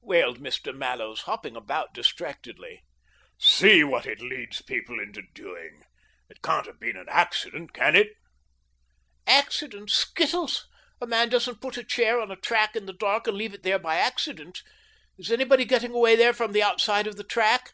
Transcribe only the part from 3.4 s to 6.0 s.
see what it leads people into doing!